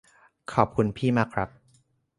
[0.53, 1.49] ขอบคุณพี่มากครับ